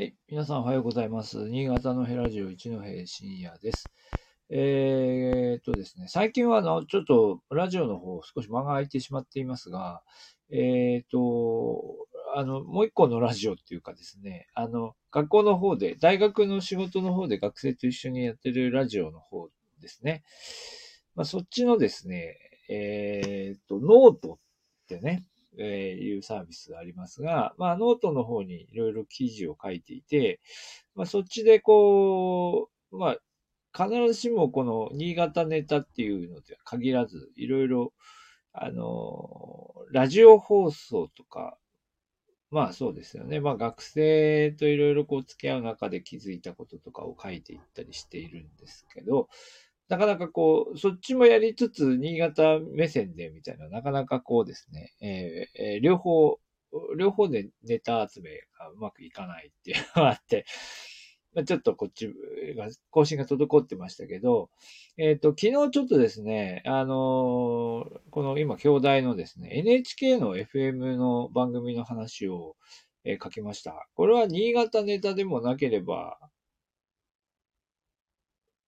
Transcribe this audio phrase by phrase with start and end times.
[0.00, 0.14] はい。
[0.30, 1.50] 皆さんおはようございます。
[1.50, 3.84] 新潟のヘラジオ一戸深夜です。
[4.48, 10.00] えー、っとですね、最近はあの、ちょっとラジオの方少し間が空いてしまっていますが、
[10.50, 11.98] えー、っと、
[12.34, 19.50] あの、もう一個のラジオっていうかですね、あの、学校の方で、大学の仕事の方で学生と一緒にやってるラジオの方
[19.82, 20.22] ですね。
[21.14, 22.38] まあ、そっちのですね、
[22.70, 24.38] えー、っと、ノート
[24.84, 25.26] ってね、
[25.58, 30.40] え、いうサービスがありますが、まあ、ノートの方にいろいろ記事を書いていて、
[30.94, 33.18] まあ、そっちでこう、まあ、
[33.72, 37.92] 必ずしもこの新潟ネタっていうのでは限らず、いろいろ、
[38.52, 41.56] あの、ラジオ放送とか、
[42.50, 43.40] まあそうですよね。
[43.40, 49.28] まあ学生といろいろこう付き合う中で気づいたこととかを書いていったりしているんですけど、
[49.90, 56.38] なかなかこう、そっちもやりつつ、新潟目線でみたいな、なかなかこうですね、えーえー、両方、
[56.96, 60.46] 両方でネタ集めがうまくいかないっていうのがあって、
[61.34, 62.06] まあ、ちょっとこっち
[62.56, 64.50] が、更新が滞ってましたけど、
[64.96, 72.56] えっ、ー、と、昨日ちょっとですね、あのー、この今、兄弟のですね、NHK の FM の番組の話を、
[73.02, 73.88] えー、書きました。
[73.94, 76.20] これは新潟ネタでもなければ、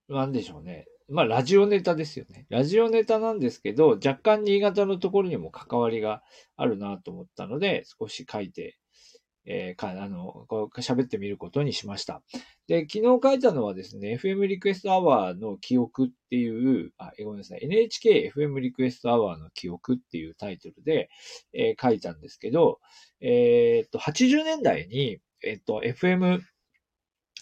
[0.08, 0.86] なんでしょうね。
[1.08, 2.47] まあ、ラジオネタですよね。
[2.48, 6.22] ラジオネタなんですけど、若干新潟のところにも関わりが
[6.56, 8.78] あるなと思ったので、少し書いて、
[9.44, 12.22] えー、か、あの、こう喋ってみることにしました。
[12.69, 21.11] で、昨日書いたのはですね、FM リクエストアワーの記憶っていう、あ、ごめんなさい、NHK FM リクエストアワーの記憶っていうタイトルで、
[21.53, 22.78] えー、書いたんですけど、
[23.20, 26.41] えー、っと、80年代に、えっと、FM、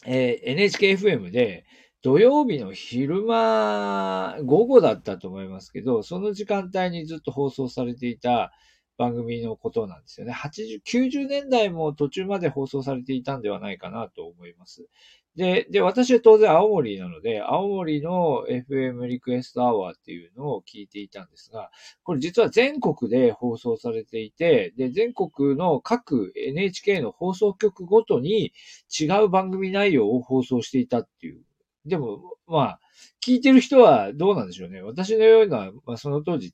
[0.07, 1.67] えー、NHKFM で、
[2.03, 8.53] 土曜日の昼間、午後だったと思いますけど、その時間帯にずっと放送されていた
[8.97, 10.33] 番組のことなんですよね。
[10.33, 14.89] 80、90年代も途中まで放送されていたんではないかなと思います。
[15.37, 21.71] で、で、私は当然青森なので、青森の FM リクエストアワーっていうのを聞いていたんですが、
[22.03, 28.53] これ実は全国で放送されていて、で、全国の各 NHK の放送局ごとに
[28.99, 31.43] 違う番組内容を放送していたっていう
[31.85, 32.81] でも、まあ、
[33.25, 34.83] 聞いてる人はどうなんでしょうね。
[34.83, 36.53] 私のような、まあ、その当時、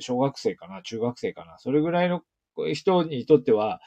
[0.00, 2.22] 小学生かな、中学生かな、それぐらいの
[2.72, 3.80] 人にとっては、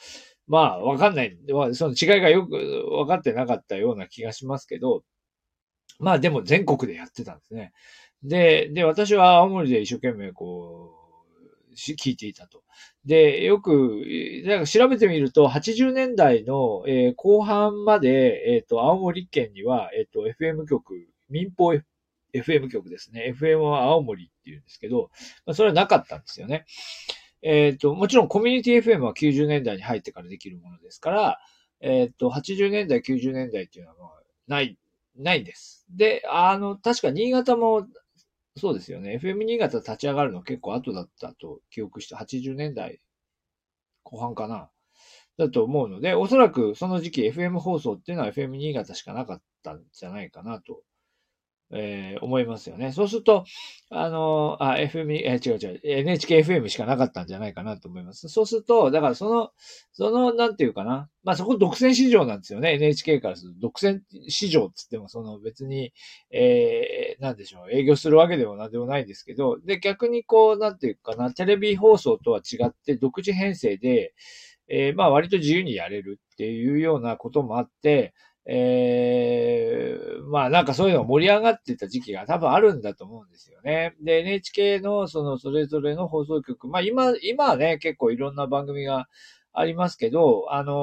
[0.47, 1.37] まあ、わかんない。
[1.73, 5.03] その違いがよく分かってなかったような気がしますけど、
[5.99, 7.73] まあでも全国でやってたんですね。
[8.23, 10.96] で、で、私は青森で一生懸命こう、
[11.77, 12.63] し聞いていたと。
[13.05, 14.03] で、よく、
[14.45, 21.73] なんか調べてみると、80年代の、えー、後半まで、えっ、ー、と、青森県には、えっ、ー、と、FM 局、民放
[22.33, 23.33] FM 局ですね。
[23.39, 25.09] FM は青森っていうんですけど、
[25.45, 26.65] まあ、それはなかったんですよね。
[27.41, 31.39] えっ、と、もちろんコミュニティ FM は90年代に入ってからできるものですから、
[31.79, 34.11] えっ、と、80年代、90年代っていうのは
[34.47, 34.77] ない、
[35.15, 35.85] ないんです。
[35.89, 37.87] で、あの、確か新潟も
[38.57, 39.19] そうですよね。
[39.21, 43.01] FM 新潟立ち上がるの結構後だったと記憶して、80年代
[44.03, 44.69] 後半かな。
[45.37, 50.81] だと思うので、おそらくその時期 FM 放送っていうのは FM 新潟しかなかったんじゃないかなと
[51.71, 52.93] えー、思いますよね。
[52.93, 53.45] そうすると、
[53.89, 58.29] あの、あ、FM、えー、違う違う、NHKFM しかなかったんじゃないかなと思います。
[58.29, 59.51] そうすると、だからその、
[59.91, 61.09] その、なんていうかな。
[61.23, 62.75] まあそこ独占市場なんですよね。
[62.75, 63.59] NHK からすると。
[63.59, 65.91] 独占市場っつっても、その別に、
[66.31, 74.13] えー、なんでしょう、営業するわけでもなんでもないんですけど、で、逆にこう、なんていうかな、テレビ放送とは違って独自編成で、
[74.69, 78.13] えー、まあ割と自由にやれるっていうようなこともあって、
[78.49, 83.95] えー、まあなんかそういうのが盛り上がってた時期が多分あるんだと思うんですよね。
[84.01, 89.09] で、NHK のそのそれぞれの放送局、まあ今、今はね、結構いろんな番組が
[89.51, 90.73] ありますけど、あの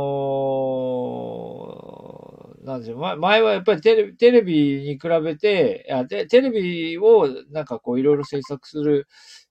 [2.62, 9.06] ー、なんでしょう、前はやっぱりテレビテレビに比べてテ、テレビをなんかこういろいろ制作する、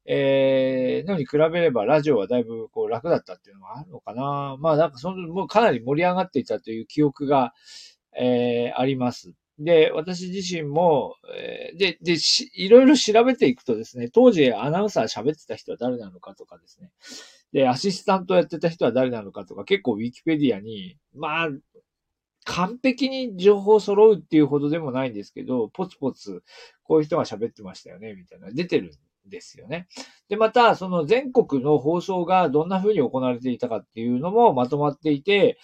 [0.06, 4.57] えー、のに比べればラジオはだいぶこう楽だったっていうのはあるのかな。
[4.60, 7.54] まあなんかその、もうかなり盛り上がっていたという記憶が、
[8.19, 9.33] えー、あります。
[9.60, 12.18] で、私自身も、えー、で、で、
[12.56, 16.92] いろいろ調べていくとですね、当時アナウンサー喋ってた人は誰なのかとかですね、
[17.51, 21.50] で、アシスタントやってた人は誰なのかとか、結構ウィキペディアに、まあ、
[22.45, 26.44] 完璧に情報揃うっていうほどでもないんですけど、ポツポツ、
[26.83, 28.92] こういう人が喋ってましたよね、みたいな、出てる
[29.27, 29.88] んですよね。
[30.30, 35.57] で、また、その全国の放送がどんな風に行われていたかっていうのもまとまっていて、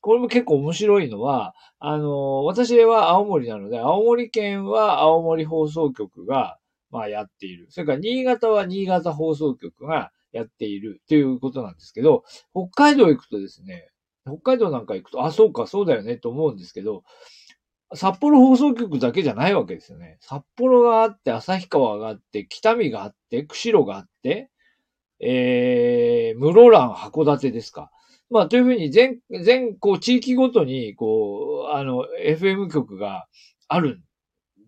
[0.00, 6.58] これも結構面白いのは、あの、私は青森なので、青森県は青森放送局が、
[6.90, 7.66] まあやっている。
[7.70, 13.88] それから新潟は新潟放送局がやっているということなんですけど、北海道行くとですね、
[14.26, 17.04] 北海道なんか行くと、あ、そうか、そうだよね、と思うんですけど、
[17.94, 20.18] 札幌放送局だけじゃないわけですよね。
[20.20, 24.50] 札幌があって、旭川があって、北見があって、釧路があって、
[25.20, 27.90] えー、室蘭、函館ですか。
[28.30, 33.26] まあ、というふうに全、全、こう、地域ごとに、こう、あの、FM 局が
[33.68, 34.02] あるん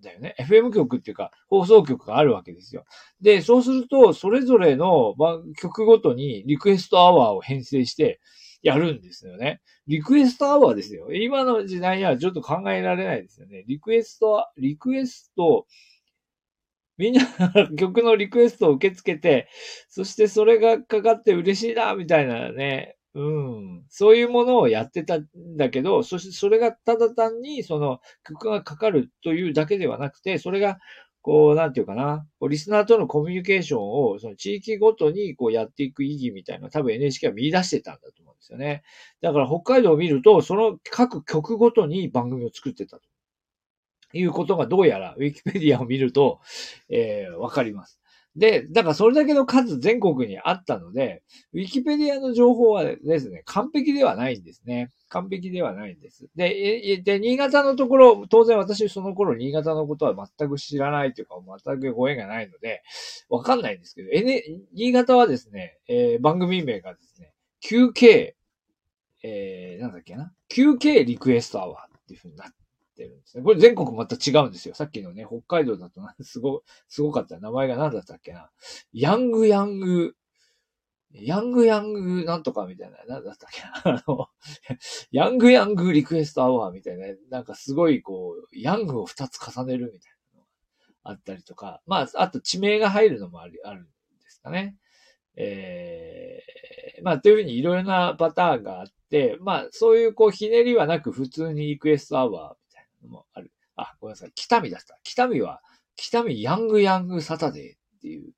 [0.03, 0.35] だよね。
[0.39, 2.85] FM 局っていうか、放送局があるわけですよ。
[3.21, 8.21] で、そうすると、それぞれの、まあ、曲ごとにリクエストアワーを編成して
[8.63, 9.61] やるんですよね。
[9.87, 11.13] リクエストアワーですよ。
[11.13, 13.65] 今の時代にはちょっと考えられないですよね。
[13.67, 15.67] リクエスト、リクエスト、
[16.97, 17.25] みんな
[17.79, 19.49] 曲のリクエストを受け付けて、
[19.89, 23.85] そしてそれがかかって嬉しいな、みたいなね、うん。
[23.89, 25.27] そういうものをやってたん
[25.57, 30.79] だけど、そしてそれがただ単にその曲がかかるというだけではなくて、それが
[31.23, 38.83] こう、なんていうかな、こうリスナーとのコミュニケーションを、その地域ごとにこうやっていく意義みたいな多分 NHK は見出してたんだと思うんですよね。
[39.21, 43.03] だから北海道を見ると、その各曲ごとに番組を作ってたと
[44.15, 46.41] いうことがどうやらウィキペディアを見ると、
[46.89, 48.00] えー、わかります。
[48.41, 51.23] で、だからそれだけの数全国にあったので、
[51.53, 54.91] ウィキペディアの情報はですね、完璧ではないんですね。
[55.11, 56.27] 完璧ではないんです。
[56.37, 62.83] で、で、新潟のところ、当然私その頃新潟のことは全く知らないというか、全くご縁がないので、
[63.29, 64.43] わかんないんですけど、N、
[64.73, 68.33] 新潟はですね、えー、番組名がですね、QK、
[69.23, 72.55] えー、なんだっけな ?QK リクエストアワーっていうふうになって
[73.01, 73.43] てるんですね。
[73.43, 74.75] これ全国また違うんですよ。
[74.75, 77.39] さっきのね、北海道だと、 すご、すごかった。
[77.39, 78.51] 名前が何だったっけな。
[78.93, 80.15] ヤングヤング、
[81.13, 83.73] ヤングヤングなんとかみたいな、何だったっけな。
[83.97, 84.29] あの、
[85.11, 90.49] ヤングヤングリクエストアワーみたいな、なんかすごいこう、ヤングを二つ重ねるみたいなのが
[91.05, 93.85] あったりとか、まあ、あと地名が入るのもある、あるん
[94.23, 94.77] ですかね。
[95.37, 102.60] えー、まあ、というふうにいろいろなパターンがあって、まあ、そういうこう、ひねりはなく普通にリクエストアワー
[103.09, 103.53] もある。
[103.77, 104.33] あ、ごめんなさい。
[104.35, 104.99] 北見だった。
[105.03, 105.63] 北見は、
[105.97, 108.33] 北見ヤングヤングサタデーっていう、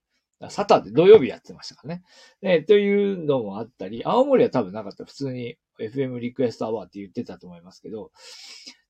[0.50, 2.02] サタデー、土曜日やってましたからね。
[2.42, 5.04] えというのもあったり、青森は多分なかった。
[5.04, 8.10] 普通に FM リクエストアワーって言ってたと思いますけど。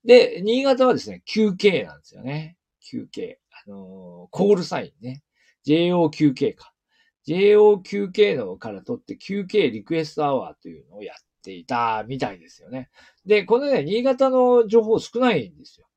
[0.05, 2.57] で、新潟はですね、QK なんですよね。
[2.83, 3.35] QK。
[3.65, 5.23] あのー、コールサインね。
[5.65, 6.73] JOQK か。
[7.27, 12.89] JOQK のから取って QK リクエストアワーというのをやっていたみたいですよね。
[13.25, 15.87] で、このね、新潟の情報少ないんですよ。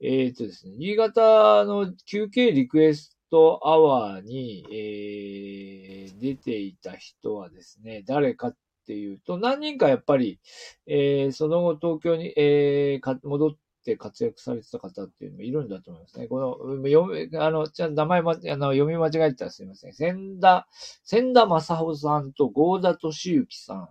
[0.00, 8.56] えっ、とですね、新潟の休憩リクエストアワーに、えー、出ていた人はですね、誰かっ
[8.86, 10.38] ていうと、何人かやっぱり、
[10.86, 16.28] えー、その後東京に、えー、戻って活躍されてた方っていうのもいるんだと思いますね。
[16.28, 19.92] この、読み、あの、じゃ名前ま、あの、読み間違えたらすいません。
[19.92, 20.68] 千田、
[21.04, 23.88] 千田正穂さんと郷田敏之さん、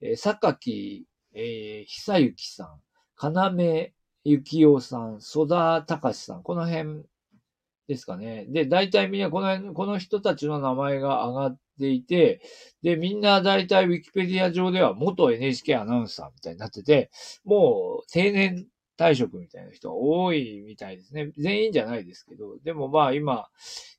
[0.00, 2.80] えー、榊えー、久幸さん、
[3.16, 3.92] 金
[4.24, 7.02] 幸雄さん、曽田隆さん、この辺
[7.88, 8.46] ですかね。
[8.48, 12.40] で、大体みんなこの辺、この人たちの名前が上がっていて、
[12.82, 17.10] で、みんな大体ウィキペディア上では元 NHK アナウンサーみたいになってて、
[17.44, 18.66] もう定年
[18.96, 21.32] 退職みたいな人が多いみたいですね。
[21.36, 23.48] 全員じゃないですけど、でもまあ今、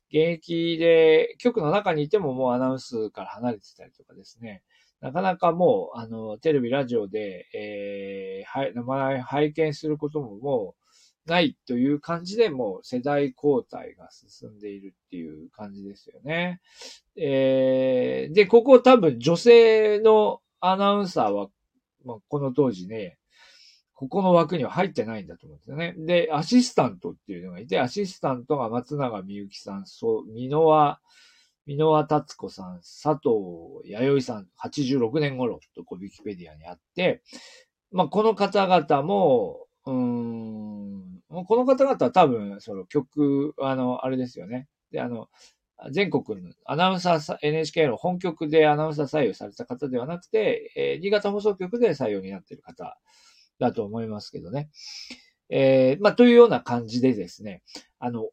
[0.08, 4.62] 現役で、局の中にいてももうアナウンスから離れてたりとかですね。
[5.00, 10.74] なかなかもう、あの、テレビ、ラジオで、えー、はい、名前拝見することもも
[11.26, 16.60] うないという感じで、もう世代交代が進んでいるっていう感じですよね。
[17.16, 21.48] えー、で、ここ多分女性のアナウンサーは、
[22.04, 23.18] まあ、この当時ね、
[23.96, 25.94] ここの枠には入ってないんだと思うんですよね。
[25.96, 31.00] で、アシスタントっていうのがいて、アシスタントが松永みゆきさん、そう、箕輪
[31.66, 37.22] 箕輪達子さん、佐藤弥生さん、86年頃とこう、ウィキペディアにあって、
[37.90, 44.68] まあ、この方々も、うん、この方々は多分、その曲、あの、あれですよね。
[44.92, 45.28] で、あの、
[45.90, 52.96] 全国のアナウンサー、NHK の本局でアナウンサー採用された方ではなくて、えー、新潟放送局で採用になっている方
[53.58, 54.70] だと思いますけどね。
[55.48, 57.62] えー、まあ、というような感じでですね、
[57.98, 58.30] あの、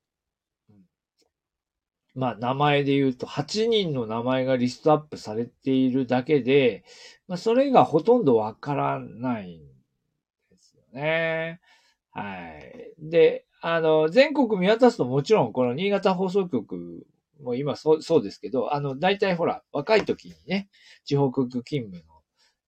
[2.16, 6.84] まあ、名前で言うと、8人の名前がリストアップされているだけで、
[7.28, 9.62] まあ、それがほとんどわからないん
[10.52, 11.60] ですよね。
[12.12, 12.94] はい。
[13.00, 17.08] で、あの、全国見渡すともちろん、この新潟放送局
[17.42, 20.70] も今そう、そうですけど、あの、大体ほら、若い時にね、
[21.06, 22.04] 地方局勤務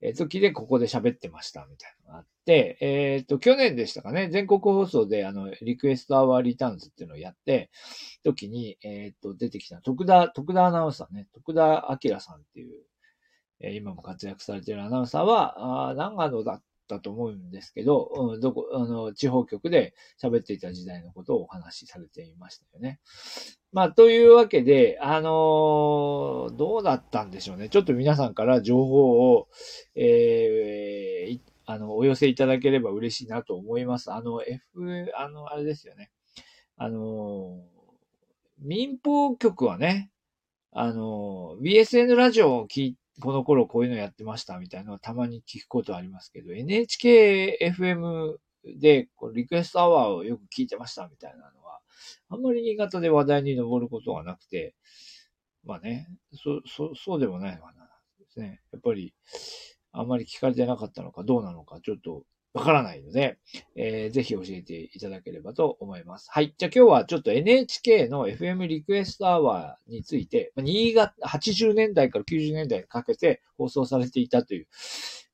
[0.02, 7.70] の時でここで喋ってましたみたいなのがあっ、えっ、ー、と、去年でしたかね、全国放送であの、リクエストアワーリターンズっていうのをやって、
[8.24, 12.84] 時に、えっ、ー、と、出てきた徳田、徳田アナウンサーね、徳田明さんっていう、
[13.60, 23.00] えー今も活躍されているアナウンサーは、あ長野だったと思うんですけど、うん、どこ、あの、地方局で喋っていた時代のことをお話しされていましたよね。
[23.72, 27.70] まあ、というわけで、あのーどうだったんでしょうね。
[27.70, 29.48] ちょっと皆さんから情報を、
[29.96, 34.12] えーあの、お寄せいただければ嬉しいなと思います。
[34.12, 34.62] あの、F、
[35.18, 36.12] あの、あれですよね。
[36.78, 37.62] あの
[38.60, 40.12] 民放局はね、
[40.72, 48.36] あの、BSN ラジオを聞いてこの頃こういうのやってましたみたいなのはたまに聞くことありますけど、NHKFM
[48.80, 51.80] でこリクエストアワーをよく聞いてましたみたいなのは、
[52.30, 54.76] あんまり新潟で話題に上ることがなくて、
[55.64, 57.86] まあね、そ、そ、そうでもないのかな。
[58.20, 58.62] ですね。
[58.72, 59.14] やっぱり、
[60.00, 62.24] あんまり聞かれてなかったのかどうなのかちょっと
[62.56, 63.38] わからないので、
[63.76, 66.30] えーぜひ教えていただければと思います。
[66.32, 66.56] はい。
[66.58, 74.68] じゃあ今日はちょっと NHK の FM リクエストアワーについて、新潟、80年代から90年代にかけて放送されていたという、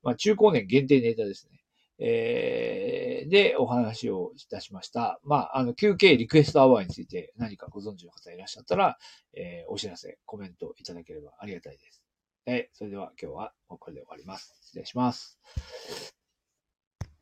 [0.02, 1.60] まあ中高年限定ネタですね。
[2.00, 5.20] えーで、お話をいたしました。
[5.24, 8.98] まあ、あの、9K リクエストアワーについて何かご存知の方いらっしゃったら、
[9.36, 12.01] えーお知らせ、コメントいただければありがたいです。
[12.46, 14.56] えそれでは今日はこれで終わります。
[14.62, 15.40] 失礼します。